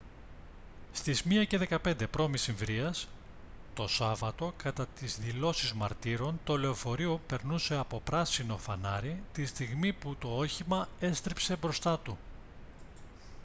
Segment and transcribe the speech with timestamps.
[0.91, 2.35] στις 1:15 π.μ.
[3.73, 10.15] το σάββατο κατά τις δηλώσεις μαρτύρων το λεωφορείο περνούσε από πράσινο φανάρι τη στιγμή που
[10.15, 12.17] το όχημα έστριψε μπροστά του